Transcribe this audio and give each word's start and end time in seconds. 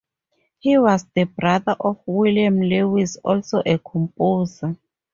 He 0.57 0.79
was 0.79 1.05
the 1.13 1.25
brother 1.25 1.75
of 1.79 2.01
William 2.07 2.59
Lawes, 2.59 3.17
also 3.17 3.61
a 3.63 3.77
composer. 3.77 4.75